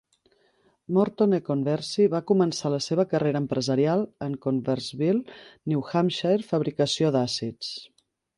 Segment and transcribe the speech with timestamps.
[0.95, 1.39] Morton E.
[1.49, 5.39] Conversi va començar la seva carrera empresarial en Converseville,
[5.75, 7.71] New Hampshire, fabricació d'àcids.